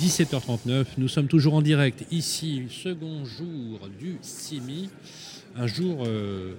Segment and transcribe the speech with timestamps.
[0.00, 4.90] 17h39, nous sommes toujours en direct ici, second jour du CIMI,
[5.56, 6.52] un jour euh,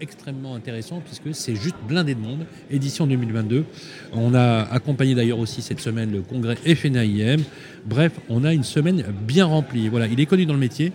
[0.00, 3.64] extrêmement intéressant puisque c'est juste blindé de monde, édition 2022.
[4.12, 7.42] On a accompagné d'ailleurs aussi cette semaine le congrès FNAIM.
[7.86, 9.88] Bref, on a une semaine bien remplie.
[9.88, 10.92] Voilà, il est connu dans le métier.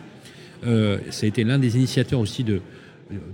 [0.66, 2.62] Euh, ça a été l'un des initiateurs aussi de,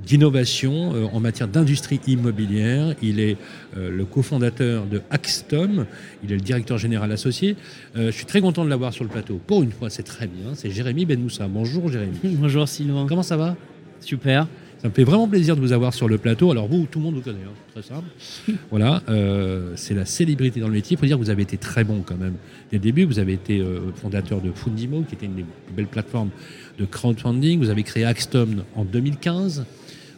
[0.06, 2.94] d'innovation euh, en matière d'industrie immobilière.
[3.02, 3.38] Il est
[3.78, 5.86] euh, le cofondateur de Axtom.
[6.24, 7.56] Il est le directeur général associé.
[7.96, 9.40] Euh, je suis très content de l'avoir sur le plateau.
[9.46, 10.56] Pour une fois, c'est très bien.
[10.56, 11.48] C'est Jérémy Benmoussa.
[11.48, 12.18] Bonjour Jérémy.
[12.24, 13.06] Bonjour Sylvain.
[13.08, 13.56] Comment ça va?
[14.00, 14.48] Super.
[14.82, 16.50] Ça me fait vraiment plaisir de vous avoir sur le plateau.
[16.50, 17.54] Alors vous, tout le monde vous connaît, hein.
[17.72, 18.08] très simple.
[18.72, 20.96] voilà, euh, c'est la célébrité dans le métier.
[20.96, 22.34] Il faut dire que vous avez été très bon quand même.
[22.72, 25.76] Dès le début, vous avez été euh, fondateur de Fundimo, qui était une des plus
[25.76, 26.32] belles plateformes
[26.80, 27.60] de crowdfunding.
[27.60, 29.66] Vous avez créé Axtom en 2015.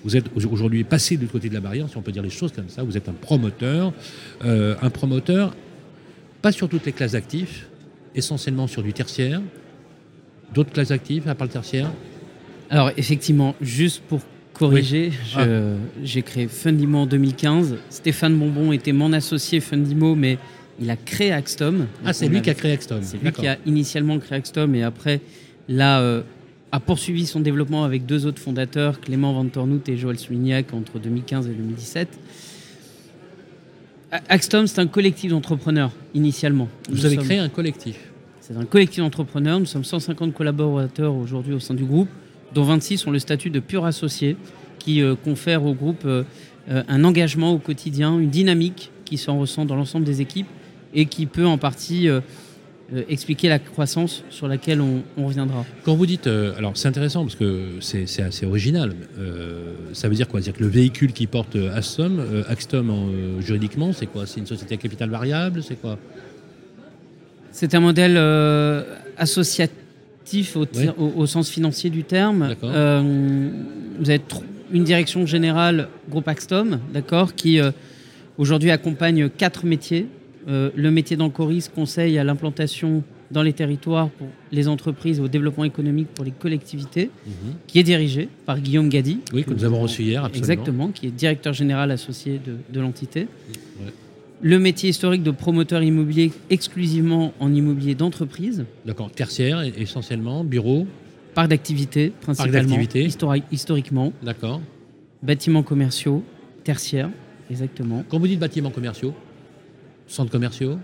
[0.06, 2.54] Vous êtes aujourd'hui passé l'autre côté de la barrière, si on peut dire les choses
[2.54, 2.84] comme ça.
[2.84, 3.92] Vous êtes un promoteur.
[4.46, 5.54] Euh, un promoteur,
[6.42, 7.68] pas sur toutes les classes d'actifs,
[8.16, 9.42] essentiellement sur du tertiaire.
[10.54, 11.92] D'autres classes d'actifs, à part le tertiaire?
[12.70, 14.22] Alors effectivement, juste pour
[14.54, 15.46] corriger, Ah.
[16.04, 17.76] j'ai créé Fundimo en 2015.
[17.90, 20.38] Stéphane Bonbon était mon associé Fundimo, mais
[20.80, 21.88] il a créé Axtom.
[22.06, 23.00] Ah, c'est lui qui a créé Axtom.
[23.02, 25.22] C'est lui qui a initialement créé Axtom et après
[25.68, 26.22] là, euh,
[26.72, 30.98] a poursuivi son développement avec deux autres fondateurs, Clément Van Tornout et Joël Soulignac entre
[31.00, 32.08] 2015 et 2017.
[34.12, 36.68] A- Axtom, c'est un collectif d'entrepreneurs initialement.
[36.90, 37.98] Vous avez sommes- créé un collectif.
[38.42, 39.60] C'est un collectif d'entrepreneurs.
[39.60, 42.10] Nous sommes 150 collaborateurs aujourd'hui au sein du groupe,
[42.54, 44.38] dont 26 ont le statut de pur associé,
[44.80, 46.24] qui euh, confère au groupe euh,
[46.70, 50.48] euh, un engagement au quotidien, une dynamique qui s'en ressent dans l'ensemble des équipes
[50.94, 52.08] et qui peut en partie
[53.08, 55.66] expliquer la croissance sur laquelle on, on reviendra.
[55.84, 58.94] Quand vous dites, euh, alors c'est intéressant parce que c'est assez original.
[59.18, 60.42] Euh, ça veut dire quoi?
[60.42, 64.26] C'est-à-dire que le véhicule qui porte euh, Axtom, euh, Axtom en, juridiquement, c'est quoi?
[64.26, 65.64] C'est une société à capital variable?
[65.64, 65.98] C'est quoi?
[67.52, 68.84] C'est un modèle euh,
[70.56, 72.56] au, tir- au- au sens financier du terme.
[72.64, 73.50] Euh,
[74.00, 74.22] vous avez
[74.72, 77.72] une direction générale, groupe Axtom, d'accord, qui euh,
[78.38, 80.08] aujourd'hui accompagne quatre métiers.
[80.48, 85.28] Euh, le métier d'encoris, conseil à l'implantation dans les territoires pour les entreprises et au
[85.28, 87.10] développement économique pour les collectivités,
[87.68, 89.20] qui est dirigé par Guillaume Gadi.
[89.34, 90.38] Oui, que nous avons reçu hier, absolument.
[90.52, 93.22] Exactement, qui est directeur général associé de, de l'entité.
[93.22, 93.92] Ouais.
[94.42, 99.10] Le métier historique de promoteur immobilier exclusivement en immobilier d'entreprise, D'accord.
[99.12, 100.86] Tertiaire, e- essentiellement, bureau,
[101.34, 103.06] parc d'activité principalement, d'activité.
[103.08, 104.62] histori- historiquement, d'accord.
[105.22, 106.24] bâtiments commerciaux,
[106.64, 107.10] tertiaires,
[107.50, 109.14] exactement, Quand vous dites bâtiments commerciaux,
[110.08, 110.78] centres commerciaux,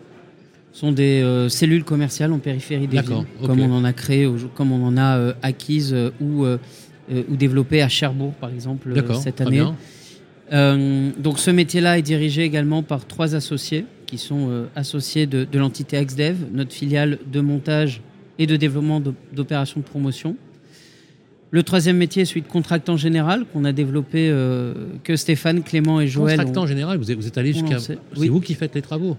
[0.71, 4.71] sont des euh, cellules commerciales en périphérie des villes, comme on en a créé, comme
[4.71, 9.47] on en a euh, acquises euh, ou, ou développées à Cherbourg par exemple cette très
[9.47, 9.57] année.
[9.57, 9.75] bien.
[10.51, 15.43] Euh, donc ce métier-là est dirigé également par trois associés qui sont euh, associés de,
[15.45, 18.01] de l'entité AxDev, notre filiale de montage
[18.39, 20.35] et de développement d'op- d'opérations de promotion.
[21.51, 24.73] Le troisième métier est celui de contractant général qu'on a développé, euh,
[25.03, 27.79] que Stéphane, Clément et Joël Contractant ont- général, vous êtes, vous êtes allé on jusqu'à.
[27.79, 28.27] C'est Oui.
[28.29, 29.17] vous qui faites les travaux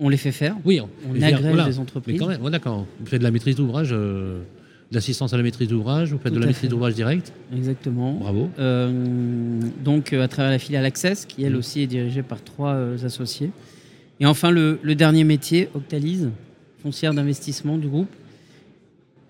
[0.00, 0.56] on les fait faire.
[0.64, 0.80] Oui.
[1.08, 1.64] On dire, agrège voilà.
[1.66, 2.18] les Mais entreprises.
[2.18, 2.84] quand même, ouais, d'accord.
[2.98, 3.94] Vous faites de la maîtrise d'ouvrage,
[4.94, 7.32] de l'assistance à la maîtrise d'ouvrage, vous faites Tout de la maîtrise d'ouvrage directe.
[7.54, 8.12] Exactement.
[8.14, 8.48] Bravo.
[8.60, 11.58] Euh, donc euh, à travers la filiale Access, qui elle Mhm.
[11.58, 13.50] aussi est dirigée par trois euh, associés.
[14.20, 16.30] Et enfin le, le dernier métier, Octalise,
[16.82, 18.08] foncière d'investissement du groupe.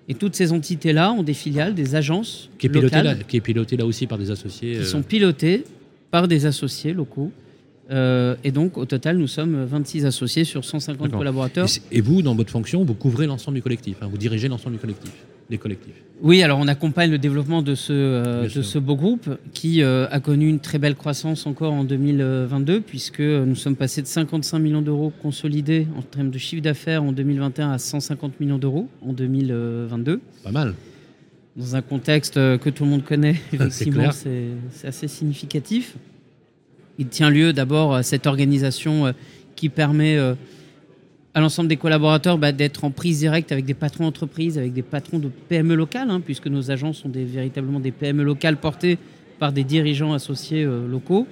[0.06, 3.38] Et toutes ces entités-là ont des filiales, des agences Qui est, piloté locales là, qui
[3.38, 4.72] est là aussi par des associés.
[4.74, 5.64] qui euh, sont pilotées
[6.10, 7.32] par des associés locaux.
[7.90, 11.18] Euh, et donc au total, nous sommes 26 associés sur 150 D'accord.
[11.20, 11.68] collaborateurs.
[11.90, 13.96] Et vous, dans votre fonction, vous couvrez l'ensemble du collectif.
[14.02, 15.12] hein, vous dirigez l'ensemble du collectif,
[15.50, 16.02] des collectifs.
[16.22, 20.06] Oui, alors on accompagne le développement de ce, euh, de ce beau groupe qui euh,
[20.10, 24.58] a connu une très belle croissance encore en 2022 puisque nous sommes passés de 55
[24.58, 29.12] millions d'euros consolidés en termes de chiffre d'affaires en 2021 à 150 millions d'euros en
[29.12, 30.20] 2022.
[30.44, 30.74] Pas mal.
[31.56, 35.94] Dans un contexte euh, que tout le monde connaît, effectivement, c'est assez significatif.
[36.98, 39.12] Il tient lieu d'abord à cette organisation euh,
[39.54, 40.34] qui permet euh,
[41.34, 44.82] à l'ensemble des collaborateurs bah, d'être en prise directe avec des patrons d'entreprise, avec des
[44.82, 48.98] patrons de PME locales, hein, puisque nos agents sont des, véritablement des PME locales portées
[49.40, 51.26] par des dirigeants associés euh, locaux.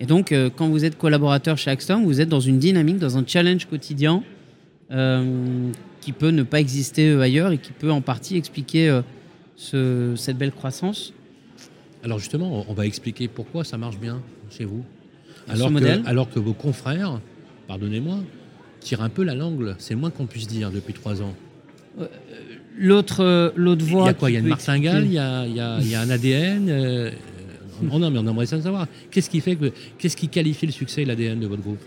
[0.00, 3.16] Et donc, euh, quand vous êtes collaborateur chez Axtom, vous êtes dans une dynamique, dans
[3.16, 4.22] un challenge quotidien
[4.90, 5.70] euh,
[6.00, 9.00] qui peut ne pas exister ailleurs et qui peut en partie expliquer
[9.56, 11.12] ce- cette belle croissance.
[12.02, 14.20] Alors justement, on va expliquer pourquoi ça marche bien
[14.50, 14.84] chez vous.
[16.02, 17.20] Que, alors que vos confrères,
[17.66, 18.18] pardonnez-moi,
[18.80, 19.74] tirent un peu la langue.
[19.78, 21.34] C'est le moins qu'on puisse dire depuis trois ans.
[22.80, 24.06] L'autre euh, l'autre Il voie.
[24.06, 25.88] y a quoi Il y a une martingale, il y a, il y a- il
[25.88, 27.10] y a un ADN euh,
[27.92, 28.86] oh non, mais on aimerait ça savoir.
[29.10, 31.78] Qu'est-ce qui fait que, qu'est-ce qui qualifie le succès et l'ADN de votre groupe?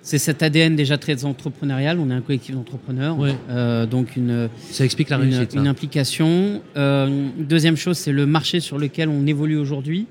[0.00, 1.98] C'est cet ADN déjà très entrepreneurial.
[1.98, 3.34] On est un collectif d'entrepreneurs, Ouais.
[3.50, 5.54] euh, donc une, Ça explique la une, réussite.
[5.54, 6.60] une implication.
[6.76, 10.06] Euh, deuxième chose, c'est le marché sur lequel on évolue aujourd'hui.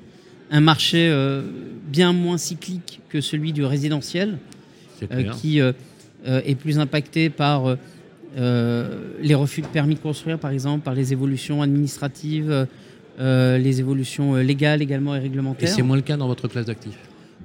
[0.50, 1.42] Un marché euh,
[1.88, 4.38] bien moins cyclique que celui du résidentiel,
[5.12, 5.74] euh, qui euh, euh,
[6.25, 7.75] est plus impacté par euh,
[8.38, 12.68] euh, les refus de permis de construire, par exemple, par les évolutions administratives,
[13.19, 15.69] euh, les évolutions euh, légales également et Et réglementaires.
[15.69, 16.97] c'est moins le cas dans votre classe d'actifs?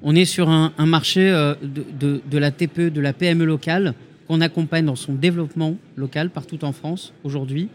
[0.03, 3.45] On est sur un, un marché euh, de, de- de la TPE, de la PME
[3.45, 3.95] locale,
[4.29, 7.69] qu'on accompagne dans son développement local partout en France aujourd'hui.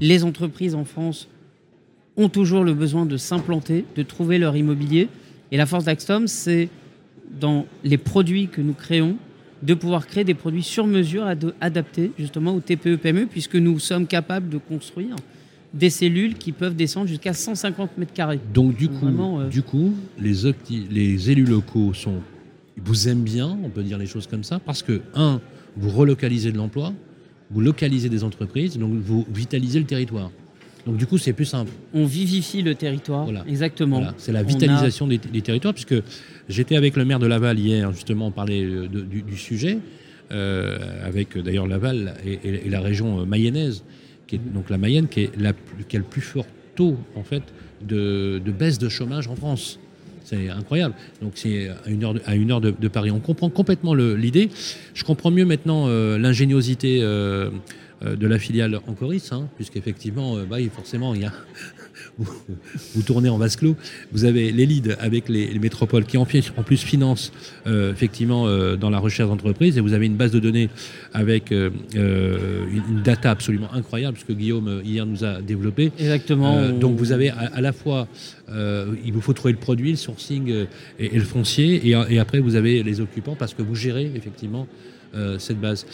[0.00, 1.28] Les entreprises en France
[2.16, 5.08] ont toujours le besoin de s'implanter, de trouver leur immobilier.
[5.52, 6.68] Et la force d'Axtom, c'est
[7.40, 9.16] dans les produits que nous créons,
[9.62, 13.78] de pouvoir créer des produits sur mesure ad- adaptés justement aux TPE PME, puisque nous
[13.78, 15.16] sommes capables de construire
[15.74, 18.40] des cellules qui peuvent descendre jusqu'à 150 mètres carrés.
[18.54, 22.20] Donc du coup, Vraiment, euh, du coup, les élus locaux sont,
[22.82, 25.40] vous aiment bien, on peut dire les choses comme ça, parce que un,
[25.76, 26.92] vous relocalisez de l'emploi,
[27.50, 30.30] vous localisez des entreprises, donc vous vitalisez le territoire.
[30.86, 31.72] Donc du coup, c'est plus simple.
[31.94, 33.44] On vivifie le territoire, Voilà.
[33.48, 33.96] exactement.
[33.98, 35.96] Voilà, c'est la a- vitalisation des, des territoires, puisque
[36.48, 39.78] j'étais avec le maire de Laval hier, justement, on parlait euh, de- du, du sujet,
[40.30, 43.82] euh, avec euh, d'ailleurs Laval et, et- et la région mayonnaise,
[44.28, 45.52] qui est donc la Mayenne, qui est la
[45.88, 47.42] qui a le plus fort taux en fait
[47.86, 49.78] de, de baisse de chômage en France.
[50.26, 50.94] C'est incroyable.
[51.22, 51.68] Donc c'est
[52.26, 53.12] à une heure de, Paris.
[53.12, 54.50] On comprend complètement l'idée.
[54.92, 57.50] Je comprends mieux maintenant euh, l'ingéniosité euh,
[58.04, 61.32] euh, de la filiale Encoris, hein, puisqu'effectivement, bah, forcément, il y a
[62.18, 63.76] vous, tournez en vase clos.
[64.12, 67.32] Vous avez les leads avec les, les métropoles qui en plus, en plus financent
[67.66, 70.68] euh, effectivement euh, dans la recherche d'entreprise et vous avez une base de données
[71.12, 75.92] avec euh, une, une data absolument incroyable puisque Guillaume hier nous a développé.
[75.98, 76.54] Exactement.
[76.56, 78.08] On- donc vous avez à, à la fois,
[78.48, 80.48] il vous faut trouver le produit, le sourcing
[80.98, 84.10] et, et le foncier, et, et après vous avez les occupants parce que vous gérez
[84.14, 84.66] effectivement
[85.38, 85.86] cette base.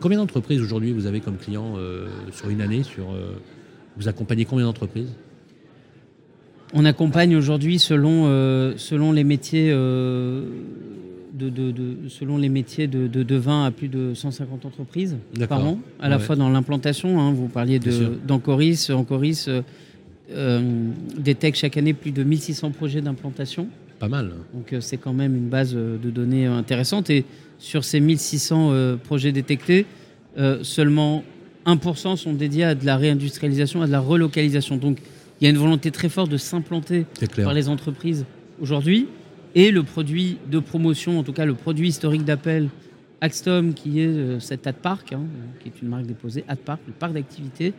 [0.00, 1.76] Combien d'entreprises aujourd'hui vous avez comme clients
[2.32, 3.04] sur une année sur,
[3.96, 5.10] Vous accompagnez combien d'entreprises?
[6.74, 10.44] On accompagne aujourd'hui selon, euh, selon les métiers, euh,
[11.34, 15.16] de, de- de- selon les métiers de, de, de 20 à plus de 150 entreprises
[15.48, 16.22] par an, à la Ouais.
[16.22, 17.20] fois dans l'implantation.
[17.20, 17.78] hein, vous parliez
[18.26, 18.90] d'Encoris.
[18.90, 19.60] Encoris euh,
[20.30, 23.68] euh, détecte chaque année plus de 1600 projets d'implantation.
[23.98, 24.32] Pas mal.
[24.54, 27.10] Donc c'est quand même une base de données intéressante.
[27.10, 27.24] Et
[27.58, 29.84] sur ces 1600 euh, projets détectés,
[30.38, 31.22] euh, seulement
[31.66, 34.76] 1% sont dédiés à de la réindustrialisation, à de la relocalisation.
[34.76, 34.98] Donc
[35.40, 37.06] il y a une volonté très forte de s'implanter
[37.36, 38.24] par les entreprises
[38.60, 39.08] aujourd'hui.
[39.54, 42.68] Et le produit de promotion, en tout cas le produit historique d'appel
[43.20, 45.20] Axtom, qui est euh, cet AdPark, hein,
[45.60, 47.74] qui est une marque déposée, AdPark, le parc d'activité,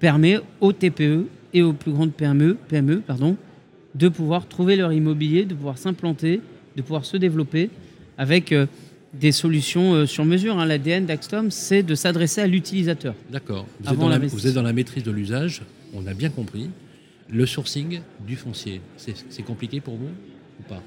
[0.00, 3.36] permet aux TPE et aux plus grandes PME, PME pardon,
[3.94, 6.40] de pouvoir trouver leur immobilier, de pouvoir s'implanter,
[6.76, 7.70] de pouvoir se développer
[8.18, 8.66] avec euh,
[9.14, 10.58] des solutions euh, sur mesure.
[10.58, 10.64] hein.
[10.66, 13.14] L'ADN d'Axtom, c'est de s'adresser à l'utilisateur.
[13.30, 13.66] D'accord.
[13.80, 14.40] Vous, êtes dans la- l'investissement.
[14.40, 15.62] vous êtes dans la maîtrise de l'usage,
[15.94, 16.70] on a bien compris.
[17.28, 20.10] Le sourcing du foncier, c'est compliqué pour vous
[20.60, 20.82] ou pas?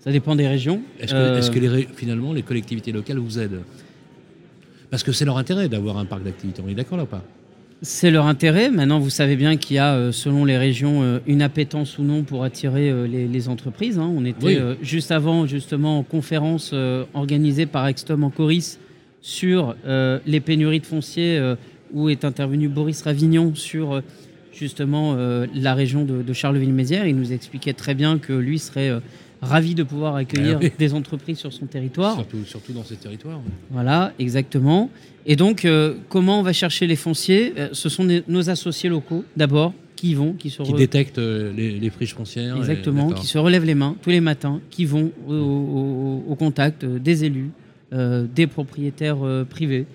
[0.00, 0.82] Ça dépend des régions.
[0.98, 3.60] Est-ce que, Euh, que les finalement les collectivités locales vous aident?
[4.90, 7.22] Parce que c'est leur intérêt d'avoir un parc d'activités, on est d'accord là ou pas?
[7.82, 8.70] C'est leur intérêt.
[8.70, 12.02] Maintenant, vous savez bien qu'il y a, euh, selon les régions, euh, une appétence ou
[12.02, 13.98] non pour attirer euh, les, les entreprises.
[13.98, 14.10] hein.
[14.14, 14.56] On était Oui.
[14.56, 18.78] euh, juste avant, justement, en conférence euh, organisée par Extom en Coris
[19.22, 21.40] sur euh, les pénuries de foncier,
[21.92, 24.02] où est intervenu Boris Ravignon sur
[24.52, 25.16] justement
[25.54, 27.06] la région de, de Charleville-Mézières.
[27.06, 28.90] Il nous expliquait très bien que lui serait
[29.42, 30.70] ravi de pouvoir accueillir Ah oui.
[30.78, 32.14] des entreprises sur son territoire.
[32.14, 33.40] surtout, surtout dans ces territoires.
[33.70, 34.90] Voilà, exactement.
[35.26, 37.54] Et donc, euh, comment on va chercher les fonciers?
[37.58, 40.76] Euh, Ce sont des- nos associés locaux, d'abord, qui y vont, qui se, Qui re-
[40.76, 42.56] détectent euh, les, les friches foncières.
[42.56, 46.84] exactement, qui se relèvent les mains tous les matins, qui vont au, au- au contact
[46.84, 47.50] des élus,
[47.92, 49.86] euh, des propriétaires euh, privés,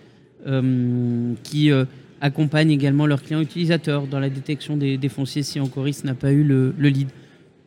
[1.43, 1.71] qui
[2.21, 6.31] accompagnent également leurs clients utilisateurs dans la détection des, des fonciers si Encoris n'a pas
[6.31, 7.07] eu le, le lead.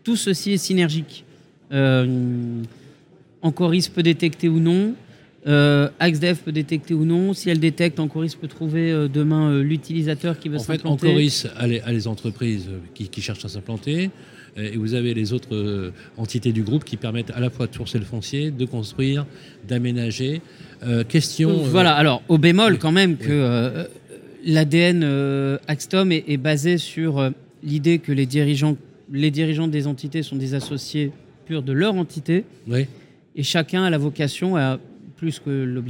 [0.04, 1.24] Tout ceci est synergique.
[1.72, 2.62] Euh,
[3.42, 4.94] Encoris peut détecter ou non.
[5.46, 7.32] Euh, AxDev peut détecter ou non.
[7.32, 11.08] Si elle détecte, Encoris peut trouver euh, demain euh, l'utilisateur qui veut En fait, s'implanter.
[11.08, 14.10] Encoris a les, a les entreprises qui, qui cherchent à s'implanter,
[14.56, 17.98] et vous avez les autres entités du groupe qui permettent à la fois de sourcer
[17.98, 19.24] le foncier, de construire,
[19.68, 20.40] d'aménager.
[21.08, 21.58] Question.
[21.58, 24.52] Voilà, alors au bémol oui, quand même que oui.
[24.52, 27.30] l'ADN Axtom est, est basé sur
[27.62, 28.76] l'idée que les dirigeants,
[29.12, 31.12] les dirigeants des entités sont des associés
[31.50, 32.86] de leur entité oui,
[33.34, 34.78] et chacun a la vocation à
[35.16, 35.80] plus que,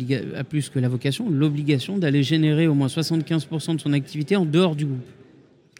[0.42, 4.74] plus que la vocation, l'obligation d'aller générer au moins 75% de son activité en dehors
[4.74, 5.06] du groupe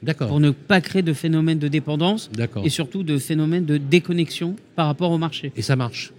[0.02, 0.28] d'accord.
[0.28, 2.64] pour ne pas créer de phénomène de dépendance D'accord.
[2.64, 5.52] et surtout de phénomène de déconnexion par rapport au marché.
[5.56, 6.12] Et ça marche.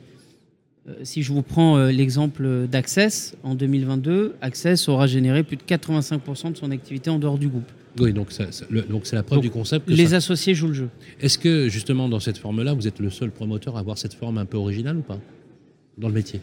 [0.88, 5.64] Euh, si je vous prends euh, l'exemple d'Access, en 2022, Access aura généré plus de
[5.64, 7.70] 85% de son activité en dehors du groupe.
[8.00, 9.88] Oui, donc ça- ça- le- donc c'est la preuve Donc, du concept.
[9.88, 10.90] que Les ça- associés jouent le jeu.
[11.22, 14.38] Est-ce que justement dans cette forme-là, vous êtes le seul promoteur à avoir cette forme
[14.38, 15.20] un peu originale ou pas
[15.98, 16.40] dans le métier?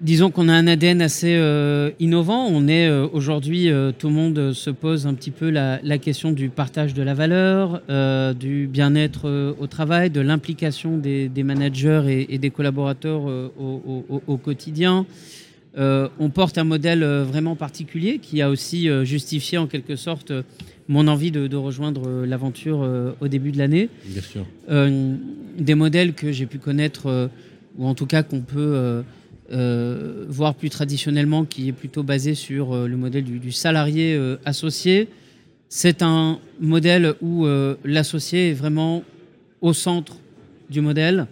[0.00, 2.46] Disons qu'on a un ADN assez euh, innovant.
[2.50, 5.98] On est euh, aujourd'hui, euh, tout le monde se pose un petit peu la, la
[5.98, 7.80] question du partage de la valeur,
[8.34, 14.22] du bien-être au travail, de l'implication des, des managers et, et des collaborateurs au, au-
[14.26, 15.06] au quotidien.
[15.78, 19.96] Euh, on porte un modèle euh, vraiment particulier qui a aussi euh, justifié en quelque
[19.96, 20.30] sorte
[20.88, 22.86] mon envie de, de rejoindre l'aventure
[23.20, 23.88] au début de l'année.
[24.04, 24.44] Bien sûr.
[24.68, 25.14] Euh,
[25.56, 27.30] des modèles que j'ai pu connaître,
[27.78, 29.02] ou en tout cas qu'on peut
[29.52, 35.08] euh, voir plus traditionnellement, qui est plutôt basé sur le modèle du, du salarié associé.
[35.68, 37.46] C'est un modèle où
[37.84, 39.04] l'associé est vraiment
[39.60, 40.16] au centre
[40.68, 41.28] du modèle,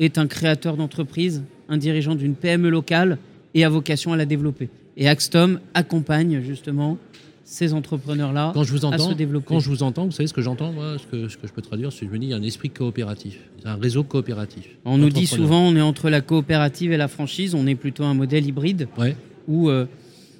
[0.00, 3.16] est un créateur d'entreprise, un dirigeant d'une PME locale
[3.54, 4.68] et a vocation à la développer.
[4.96, 6.98] Et Axtom accompagne justement
[7.44, 9.46] ces entrepreneurs-là Quand je vous à se développer.
[9.48, 11.52] quand je vous entends, vous savez ce que j'entends moi, ce que, ce que je
[11.52, 14.04] peux traduire, c'est que je me dis il y a un esprit coopératif, un réseau
[14.04, 14.68] coopératif.
[14.84, 18.04] On nous dit souvent on est entre la coopérative et la franchise, on est plutôt
[18.04, 19.16] un modèle hybride Ouais.
[19.46, 19.86] où euh,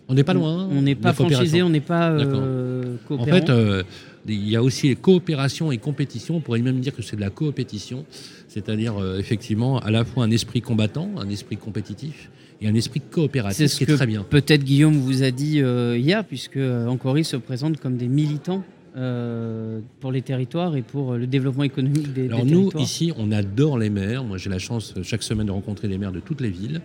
[0.09, 0.69] On n'est pas loin.
[0.71, 2.15] on n'est pas franchisé, on n'est pas
[3.11, 3.85] En fait, euh,
[4.29, 6.37] il y a aussi les coopérations et compétitions.
[6.37, 8.05] On pourrait même dire que c'est de la coopétition,
[8.49, 12.31] c'est-à-dire euh, effectivement à la fois un esprit combattant, un esprit compétitif
[12.61, 14.25] et un esprit coopératif, c'est ce qui que est très bien.
[14.29, 18.65] peut-être Guillaume vous a dit euh, hier, puisque euh, Encoris se présente comme des militants
[18.97, 22.83] euh, pour les territoires et pour le développement économique des, Alors des nous, territoires.
[22.83, 24.25] ici, on adore les maires.
[24.25, 26.81] Moi, j'ai la chance chaque semaine de rencontrer des maires de toutes les villes.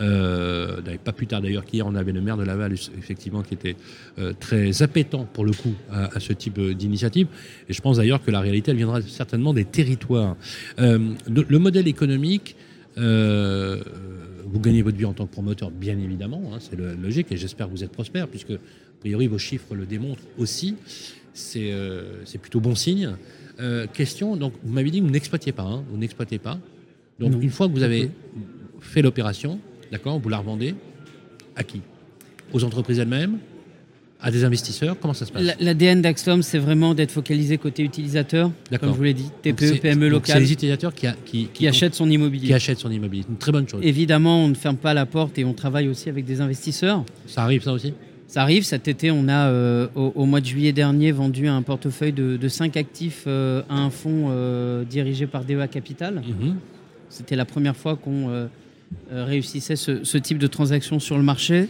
[0.00, 3.76] Euh, pas plus tard d'ailleurs qu'hier, on avait le maire de Laval, effectivement, qui était
[4.18, 7.26] euh, très appétant pour le coup à, à ce type euh, d'initiative.
[7.68, 10.36] Et je pense d'ailleurs que la réalité, elle viendra certainement des territoires.
[10.78, 12.56] Euh, le modèle économique,
[12.96, 17.66] vous gagnez votre vie en tant que promoteur, bien évidemment, hein, c'est logique, et j'espère
[17.68, 18.58] que vous êtes prospère, puisque a
[19.00, 20.76] priori vos chiffres le démontrent aussi.
[21.32, 23.16] C'est euh, plutôt bon signe.
[23.60, 26.58] Euh, question, donc vous m'avez dit que vous n'exploitiez pas, hein, vous n'exploitez pas.
[27.18, 27.40] Donc Non.
[27.40, 28.10] une fois que vous avez
[28.80, 30.74] fait l'opération, d'accord, vous la revendez
[31.56, 31.80] à qui?
[32.52, 33.38] Aux entreprises elles-mêmes?
[34.22, 34.96] À des investisseurs?
[35.00, 35.42] Comment ça se passe?
[35.42, 38.88] La- L'ADN d'Axtom, c'est vraiment d'être focalisé côté utilisateur, D'accord.
[38.88, 41.66] comme je vous l'ai dit, TPE, PME donc C'est les utilisateurs qui, a- qui, qui
[41.66, 42.48] achètent son immobilier.
[42.48, 43.24] qui achètent son immobilier.
[43.30, 43.80] Une très bonne chose.
[43.82, 47.02] Évidemment, on ne ferme pas la porte et on travaille aussi avec des investisseurs.
[47.26, 47.94] Ça arrive ça aussi?
[48.26, 51.62] Ça arrive, cet été, on a, euh, au, au mois de juillet dernier, vendu un
[51.62, 56.16] portefeuille de, de 5 actifs euh, à un fonds euh, dirigé par DEA Capital.
[56.16, 56.56] Mhm.
[57.08, 58.28] C'était la première fois qu'on
[59.12, 61.68] euh, réussissait ce, ce type de transaction sur le marché.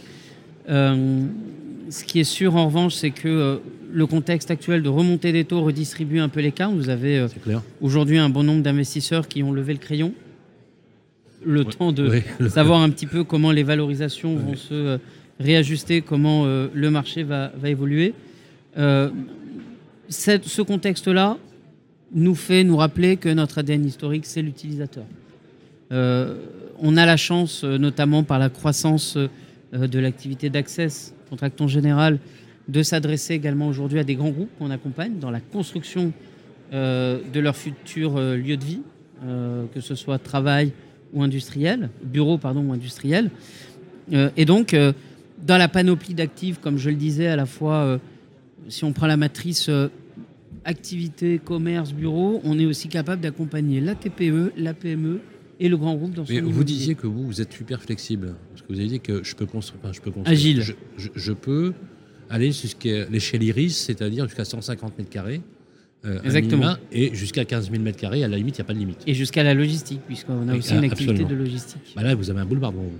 [0.69, 1.25] Euh,
[1.89, 3.57] ce qui est sûr, en revanche, c'est que euh,
[3.91, 6.73] le contexte actuel de remontée des taux redistribue un peu les cartes.
[6.73, 7.25] Vous avez
[7.81, 10.13] aujourd'hui un bon nombre d'investisseurs qui ont levé le crayon.
[11.43, 11.65] Le Ouais.
[11.65, 14.41] temps de savoir un petit peu comment les valorisations Ouais.
[14.43, 14.99] vont se
[15.39, 18.13] réajuster, comment euh, le marché va, va évoluer.
[18.77, 19.09] Euh,
[20.07, 21.37] cette- ce contexte-là
[22.13, 25.05] nous fait nous rappeler que notre ADN historique, c'est l'utilisateur.
[25.91, 26.35] Euh,
[26.81, 32.19] on a la chance, euh, notamment par la croissance euh, de l'activité d'Access, contractant général,
[32.67, 36.11] de s'adresser également aujourd'hui à des grands groupes qu'on accompagne dans la construction
[36.73, 38.81] euh, de leur futur euh, lieu de vie,
[39.23, 40.73] euh, que ce soit travail
[41.13, 43.29] ou industriel, bureau pardon ou industriel.
[44.13, 44.93] Euh, et donc, euh,
[45.45, 47.97] dans la panoplie d'actifs, comme je le disais, à la fois, euh,
[48.67, 49.89] si on prend la matrice euh,
[50.65, 55.19] activité, commerce, bureau, on est aussi capable d'accompagner la TPE, la PME
[55.61, 58.35] et le grand groupe dans son Mais vous disiez que vous, vous êtes super flexible.
[58.49, 59.79] Parce que vous avez dit que je peux construire.
[59.83, 60.37] Enfin, je peux construire.
[60.37, 60.61] Agile.
[60.61, 61.71] Je, je- je peux
[62.29, 65.41] aller jusqu'à l'échelle iris, c'est-à-dire jusqu'à 150 mètres carrés.
[66.05, 66.51] euh, Exactement.
[66.57, 68.79] minima, Et jusqu'à 15 000 mètres carrés, à la limite, il n'y a pas de
[68.79, 69.03] limite.
[69.05, 71.29] Et jusqu'à la logistique, puisqu'on a aussi une activité absolument.
[71.29, 71.93] de logistique.
[71.95, 72.99] Bah là, vous avez un boulevard devant vous.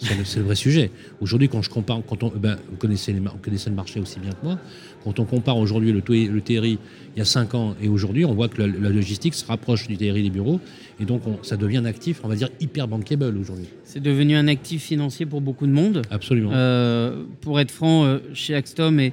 [0.00, 0.90] C'est le, vrai sujet.
[1.20, 4.44] Aujourd'hui, quand je compare, quand on, ben, vous, connaissez vous le marché aussi bien que
[4.44, 4.58] moi,
[5.04, 6.78] quand on compare aujourd'hui le, TRI le TRI
[7.14, 9.86] il y a 5 ans et aujourd'hui, on voit que la, la logistique se rapproche
[9.88, 10.58] du TRI des bureaux
[11.00, 13.66] et donc on- ça devient un actif, on va dire, hyper bankable aujourd'hui.
[13.84, 16.02] C'est devenu un actif financier pour beaucoup de monde.
[16.10, 16.50] Absolument.
[16.52, 19.12] Euh, pour être franc, euh, chez Axtom, et,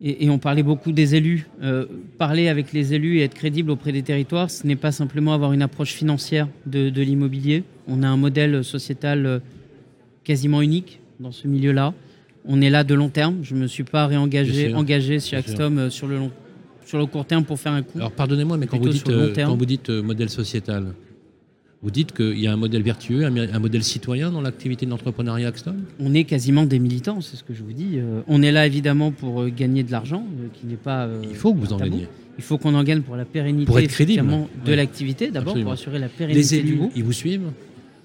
[0.00, 1.86] et, et on parlait beaucoup des élus, euh,
[2.18, 5.52] parler avec les élus et être crédible auprès des territoires, ce n'est pas simplement avoir
[5.52, 7.64] une approche financière de, de l'immobilier.
[7.88, 9.40] On a un modèle sociétal
[10.24, 11.94] quasiment unique dans ce milieu-là.
[12.44, 13.38] On est là de long terme.
[13.42, 15.36] Je ne me suis pas réengagé engagé chez.
[15.36, 16.30] Axtom euh, sur, le long,
[16.84, 17.98] sur le court terme pour faire un coup.
[17.98, 20.94] Alors pardonnez-moi, mais quand vous dites, quand vous dites euh, modèle sociétal,
[21.82, 25.48] Vous dites qu'il y a un modèle vertueux, un, modèle citoyen dans l'activité de l'entrepreneuriat
[25.48, 27.98] Axton On est quasiment des militants, c'est ce que je vous dis.
[27.98, 30.24] Euh, on est là évidemment pour gagner de l'argent,
[30.54, 31.08] qui n'est pas.
[31.22, 32.08] Il faut que vous en gagniez.
[32.38, 34.20] Il faut qu'on en gagne pour la pérennité Pour être crédible.
[34.20, 34.76] effectivement, de Ouais.
[34.76, 36.92] l'activité, d'abord pour assurer la Les pérennité du élus, groupe.
[36.96, 37.50] ils vous suivent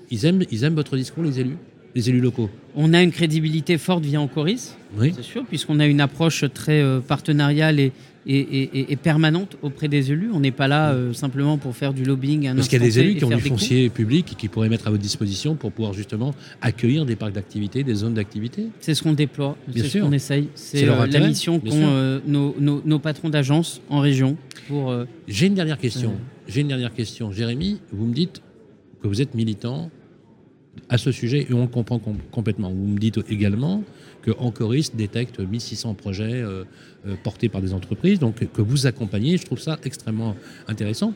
[0.10, 1.58] ils aiment, ils aiment votre discours, les élus
[1.96, 5.14] Les élus locaux On a une crédibilité forte via Encoris, Oui.
[5.16, 7.92] c'est sûr, puisqu'on a une approche très euh, partenariale et,
[8.28, 10.30] et- et- et- et permanente auprès des élus.
[10.34, 12.48] On n'est pas là euh, simplement pour faire du lobbying.
[12.48, 14.70] à Parce qu'il y a des élus qui ont du foncier public et qui pourraient
[14.70, 18.68] mettre à votre disposition pour pouvoir justement accueillir des parcs d'activité, des zones d'activité.
[18.82, 20.50] C'est ce qu'on déploie, c'est ce qu'on essaye.
[20.56, 24.36] C'est euh, la mission qu'ont euh, nos, nos- nos patrons d'agence en région
[24.68, 24.94] pour
[25.28, 26.14] J'ai une dernière question.
[26.48, 27.32] J'ai une dernière question.
[27.32, 28.42] Jérémy, vous me dites
[29.02, 29.90] que vous êtes militant
[30.90, 32.70] à ce sujet et on le comprend com- complètement.
[32.70, 33.84] Vous me dites également
[34.22, 36.64] que Encoris détecte 1600 projets euh,
[37.08, 39.38] euh, portés par des entreprises, donc que vous accompagnez.
[39.38, 40.36] Je trouve ça extrêmement
[40.68, 41.14] intéressant.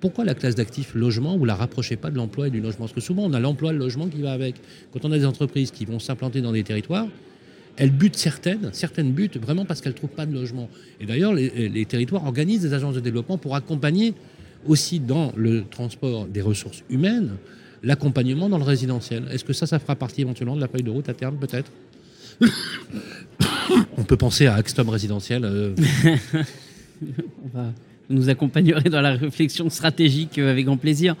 [0.00, 2.80] Pourquoi la classe d'actifs logement, vous la rapprochez pas de l'emploi et du logement?
[2.86, 4.56] Parce que souvent, on a l'emploi et le logement qui va avec.
[4.92, 7.06] Quand on a des entreprises qui vont s'implanter dans des territoires,
[7.76, 10.68] elles butent certaines, certaines butent vraiment parce qu'elles ne trouvent pas de logement.
[11.00, 14.14] Et d'ailleurs, les territoires organisent des agences de développement pour accompagner
[14.66, 17.32] aussi dans le transport des ressources humaines
[17.82, 19.24] l'accompagnement dans le résidentiel.
[19.32, 21.70] Est-ce que ça, ça fera partie éventuellement de la feuille de route à terme, peut-être
[23.96, 25.44] On peut penser à Axtom résidentiel.
[25.44, 25.74] euh,
[27.02, 27.72] on va
[28.08, 31.14] vous nous accompagnerez dans la réflexion stratégique euh, avec grand plaisir.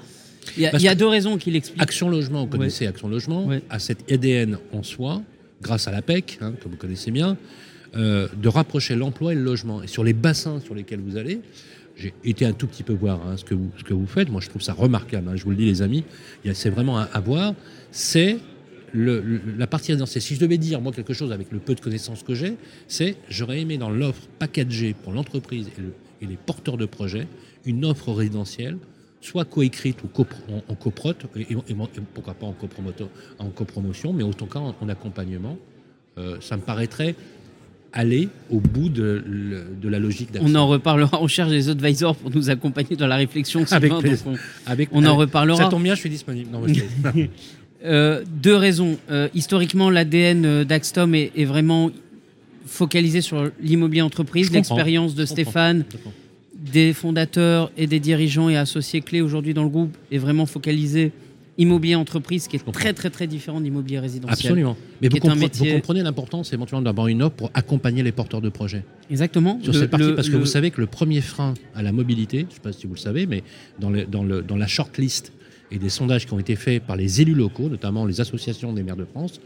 [0.56, 1.80] Il y a, Parce il y a que- deux raisons qui l'expliquent.
[1.80, 3.62] Action Logement, vous connaissez Action Logement, Ouais.
[3.70, 5.22] a cet ADN en soi,
[5.62, 7.36] grâce à l'APEC, hein, que vous connaissez bien,
[7.94, 9.82] euh, de rapprocher l'emploi et le logement.
[9.82, 11.40] Et sur les bassins sur lesquels vous allez,
[12.00, 14.30] j'ai été un tout petit peu voir hein, ce, que vous, faites.
[14.30, 15.28] Moi, je trouve ça remarquable.
[15.28, 16.04] hein, je vous le dis, les amis,
[16.54, 17.54] c'est vraiment à, voir.
[17.92, 18.38] C'est
[18.94, 20.22] la partie résidentielle.
[20.22, 22.56] Si je devais dire, moi, quelque chose avec le peu de connaissances que j'ai,
[22.88, 25.92] c'est j'aurais aimé dans l'offre packagée pour l'entreprise et, le-
[26.22, 27.26] et les porteurs de projets,
[27.64, 28.78] une offre résidentielle
[29.22, 30.08] soit coécrite ou
[30.68, 31.54] en, coprote, et,
[32.14, 35.58] pourquoi pas en, copromoto- en copromotion, mais autant cas en, en accompagnement.
[36.18, 37.14] Euh, ça me paraîtrait
[37.92, 39.22] aller au bout de,
[39.82, 40.50] la logique d'action.
[40.50, 41.20] On en reparlera.
[41.22, 43.64] On cherche des advisors pour nous accompagner dans la réflexion.
[43.70, 44.24] Avec Sylvain, plaisir.
[44.26, 45.64] donc Avec- on, on en reparlera.
[45.64, 46.50] Ça tombe bien, je suis disponible.
[46.50, 47.26] Non, je.
[47.82, 48.98] Euh, deux raisons.
[49.10, 51.90] Euh, historiquement, l'ADN euh, d'Axtom est, est vraiment
[52.66, 55.24] focalisé sur l'immobilier entreprise, l'expérience de.
[55.24, 55.84] Stéphane,
[56.54, 61.12] des fondateurs et des dirigeants et associés clés aujourd'hui dans le groupe est vraiment focalisé
[61.60, 64.32] immobilier entreprise, qui est très très très différent d'immobilier résidentiel.
[64.32, 64.76] Absolument.
[65.00, 68.40] Mais vous, compre- métier- vous comprenez l'importance éventuellement d'avoir une offre pour accompagner les porteurs
[68.40, 69.60] de projets Exactement.
[69.62, 72.38] sur cette partie, le- parce que vous savez que le premier frein à la mobilité,
[72.40, 73.42] je ne sais pas si vous le savez, mais
[73.78, 75.32] dans, le- dans, le- dans la shortlist
[75.72, 78.82] et des sondages qui ont été faits par les élus locaux, notamment les associations des
[78.82, 79.40] maires de France,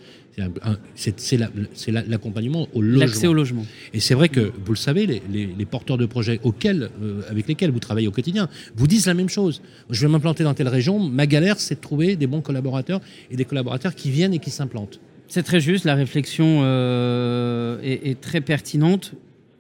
[0.94, 2.98] c'est l'accompagnement au logement.
[3.00, 3.64] l'accès au logement.
[3.92, 7.22] Et c'est vrai que, vous le savez, les, les- les porteurs de projets auxquels, euh,
[7.28, 9.62] avec lesquels vous travaillez au quotidien vous disent la même chose.
[9.90, 13.36] Je vais m'implanter dans telle région, ma galère, c'est de trouver des bons collaborateurs et
[13.36, 15.00] des collaborateurs qui viennent et qui s'implantent.
[15.28, 19.12] C'est très juste, la réflexion euh, est, est très pertinente.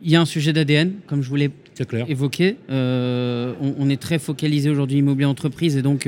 [0.02, 2.04] Il y a un sujet d'ADN, comme je vous l'ai C'est clair.
[2.08, 2.56] évoqué.
[2.70, 6.06] Euh, on, on est très focalisé aujourd'hui immobilier entreprise et donc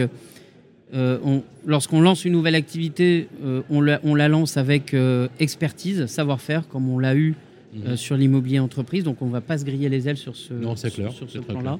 [0.94, 5.28] euh, on- lorsqu'on lance une nouvelle activité, euh, on, la, on la lance avec euh,
[5.40, 7.34] expertise, savoir-faire, comme on l'a eu
[7.74, 7.96] Mhm.
[7.96, 9.04] sur l'immobilier entreprise.
[9.04, 11.12] Donc on ne va pas se griller les ailes sur ce, non, c'est sur- clair.
[11.12, 11.78] sur ce C'est très plan-là.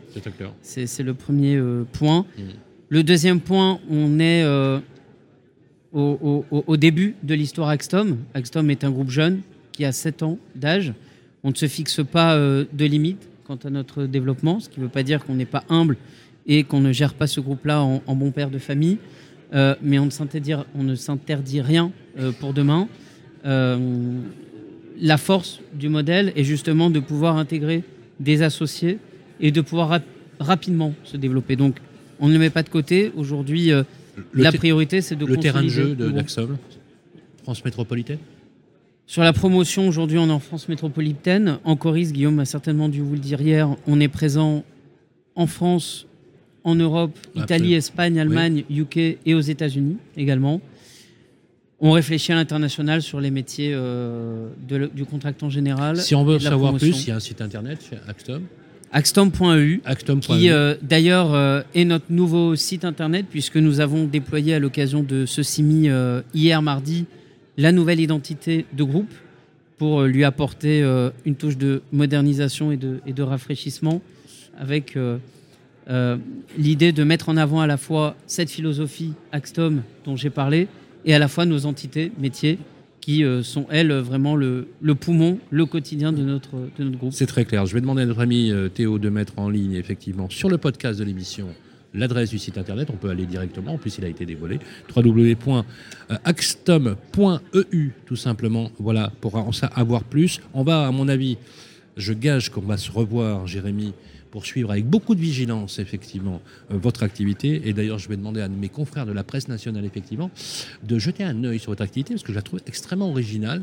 [0.62, 1.58] C'est le premier
[1.92, 2.26] point.
[2.36, 2.44] Mhm.
[2.88, 4.44] Le deuxième point, on est
[5.92, 8.18] au, au- début de l'histoire Axtom.
[8.34, 9.40] Axtom est un groupe jeune
[9.72, 10.92] qui a 7 ans d'âge.
[11.42, 14.90] On ne se fixe pas de limite quant à notre développement, ce qui ne veut
[14.90, 15.96] pas dire qu'on n'est pas humble
[16.48, 18.98] et qu'on ne gère pas ce groupe-là en, en bon père de famille.
[19.54, 22.88] Euh, mais on ne s'interdit, on ne s'interdit rien euh, pour demain.
[23.44, 23.78] Euh,
[25.00, 27.82] la force du modèle est justement de pouvoir intégrer
[28.18, 28.98] des associés
[29.40, 30.02] et de pouvoir rap-
[30.40, 31.54] rapidement se développer.
[31.56, 31.76] Donc,
[32.18, 33.12] on ne le met pas de côté.
[33.16, 33.70] Aujourd'hui,
[34.34, 36.56] la priorité, c'est de le terrain de jeu de d'Axom,
[37.42, 38.18] France métropolitaine
[39.06, 41.58] Sur la promotion, aujourd'hui, on est en France métropolitaine.
[41.64, 44.64] En Coris, Guillaume a certainement dû vous le dire hier, on est présent
[45.34, 46.06] en France,
[46.66, 47.74] en Europe, Italie.
[47.74, 50.60] Espagne, Allemagne, UK et aux États-Unis également.
[51.78, 55.96] On réfléchit à l'international sur les métiers euh, de le- du contractant général.
[55.98, 56.90] Si on veut savoir promotion.
[56.90, 58.42] plus, il y a un site internet chez Axtom.
[58.92, 59.80] Axtom.eu,
[60.20, 65.02] qui euh, d'ailleurs euh, est notre nouveau site internet puisque nous avons déployé à l'occasion
[65.02, 65.88] de ce CIMI
[66.34, 67.04] hier mardi
[67.58, 69.12] la nouvelle identité de groupe
[69.78, 70.80] pour lui apporter
[71.26, 74.00] une touche de modernisation et de, et de rafraîchissement
[74.58, 74.96] avec
[75.88, 76.16] euh,
[76.58, 80.66] l'idée de mettre en avant à la fois cette philosophie Axtom dont j'ai parlé
[81.04, 82.58] et à la fois nos entités métiers
[83.00, 84.66] qui euh, sont elles vraiment le,
[84.98, 87.12] poumon, le quotidien de notre, de notre groupe.
[87.12, 87.64] C'est très clair.
[87.64, 90.58] Je vais demander à notre ami euh, Théo de mettre en ligne, effectivement, sur le
[90.58, 91.46] podcast de l'émission,
[91.94, 94.58] l'adresse du site internet, on peut aller directement, en plus il a été dévoilé,
[94.94, 95.64] www.axtom.eu
[98.06, 100.40] tout simplement, voilà, pour en savoir plus.
[100.52, 101.38] On va, à mon avis,
[101.96, 103.94] je gage qu'on va se revoir, Jérémy,
[104.36, 107.62] pour suivre avec beaucoup de vigilance, effectivement, euh, votre activité.
[107.64, 110.30] Et d'ailleurs, je vais demander à mes confrères de la presse nationale, effectivement,
[110.82, 113.62] de jeter un œil sur votre activité, parce que je la trouve extrêmement originale.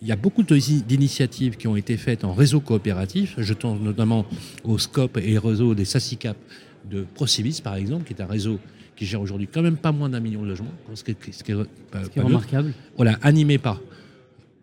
[0.00, 3.34] Il y a beaucoup d'initiatives qui ont été faites en réseau coopératif.
[3.36, 4.24] Je pense notamment
[4.62, 6.36] au SCOP et au réseau des SACICAP
[6.88, 8.60] de Procivis, par exemple, qui est un réseau
[8.94, 10.70] qui gère aujourd'hui quand même pas moins d'un million de logements.
[10.94, 12.72] Ce qui est, ce qui est, remarquable.
[12.94, 13.80] Voilà, animé par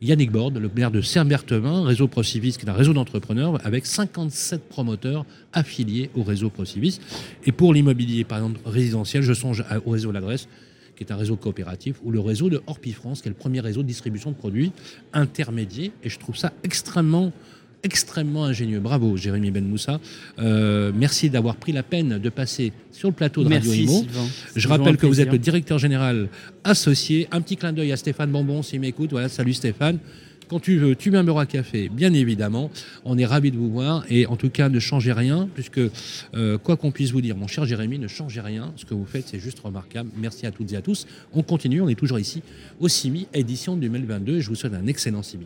[0.02, 4.70] Yannick Borde, le maire de Saint-Berthevin, réseau Procivis, qui est un réseau d'entrepreneurs avec 57
[4.70, 7.02] promoteurs affiliés au réseau Procivis.
[7.46, 10.48] Et pour l'immobilier, par exemple, résidentiel, je songe au réseau L'Adresse,
[10.96, 13.60] qui est un réseau coopératif, ou le réseau de Orpi France, qui est le premier
[13.60, 14.72] réseau de distribution de produits
[15.12, 15.92] intermédiaires.
[16.02, 17.34] Et je trouve ça extrêmement
[17.84, 18.80] extrêmement ingénieux.
[18.80, 20.00] Bravo, Jérémy Ben Moussa.
[20.40, 24.06] Euh, merci d'avoir pris la peine de passer sur le plateau de Radio Imo.
[24.56, 26.30] Je rappelle que vous êtes le directeur général
[26.64, 27.28] associé.
[27.32, 29.12] Un petit clin d'œil à Stéphane Bonbon s'il m'écoute.
[29.12, 30.00] Voilà, salut Stéphane.
[30.50, 32.72] Quand tu veux, tu mets un à café, bien évidemment.
[33.06, 35.80] On est ravis de vous voir et en tout cas, ne changez rien, puisque
[36.34, 38.74] euh, quoi qu'on puisse vous dire, mon cher Jérémy, ne changez rien.
[38.76, 40.10] Ce que vous faites, c'est juste remarquable.
[40.18, 41.06] Merci à toutes et à tous.
[41.34, 42.42] On continue, on est toujours ici
[42.80, 44.40] au CIMI, édition 2022.
[44.40, 45.46] Je vous souhaite un excellent CIMI.